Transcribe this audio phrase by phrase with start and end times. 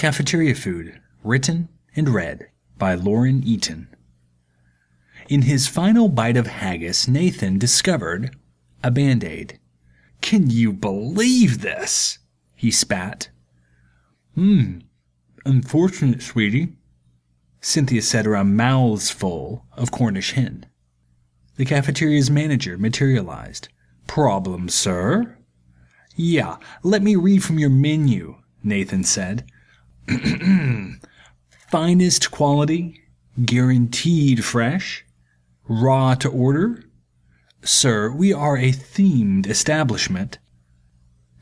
[0.00, 3.86] Cafeteria Food, written and read by Lauren Eaton.
[5.28, 8.34] In his final bite of haggis, Nathan discovered
[8.82, 9.60] a band aid.
[10.22, 12.18] Can you believe this?
[12.56, 13.28] He spat.
[14.34, 14.78] Hmm,
[15.44, 16.72] unfortunate, sweetie,
[17.60, 20.64] Cynthia said around mouths full of Cornish hen.
[21.56, 23.68] The cafeteria's manager materialized.
[24.06, 25.36] Problem, sir?
[26.16, 29.44] Yeah, let me read from your menu, Nathan said.
[31.68, 33.00] Finest quality,
[33.44, 35.04] guaranteed fresh,
[35.68, 36.84] raw to order.
[37.62, 40.38] Sir, we are a themed establishment.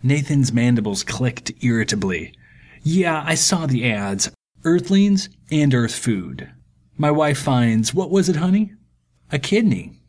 [0.02, 2.34] Nathan's mandibles clicked irritably.
[2.82, 4.30] Yeah, I saw the ads.
[4.64, 6.50] Earthlings and Earth food.
[6.96, 8.72] My wife finds, what was it, honey?
[9.30, 10.00] A kidney.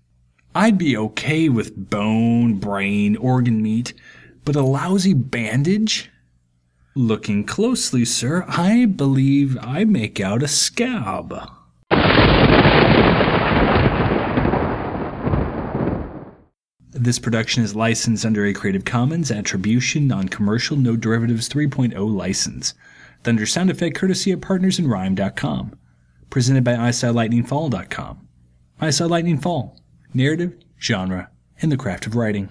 [0.55, 3.93] I'd be okay with bone, brain, organ meat,
[4.43, 6.09] but a lousy bandage?
[6.95, 11.35] Looking closely, sir, I believe I make out a scab.
[16.91, 22.73] This production is licensed under a Creative Commons Attribution Non-Commercial No Derivatives 3.0 license.
[23.23, 25.77] Thunder sound effect courtesy of partnersinrhyme.com.
[26.29, 28.27] Presented by ISawLightningFall.com.
[28.81, 29.69] I.
[30.13, 31.29] Narrative, genre,
[31.61, 32.49] and the craft of writing.